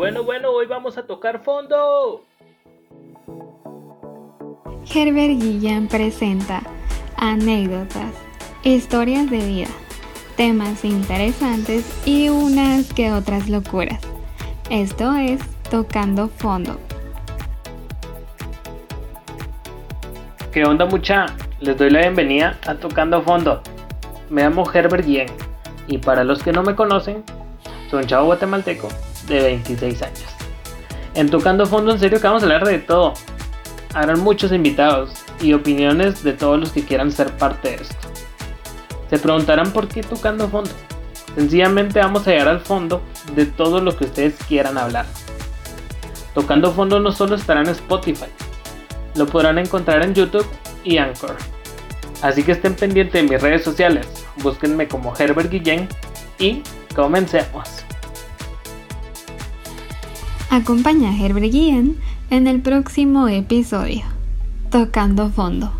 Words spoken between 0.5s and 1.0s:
hoy vamos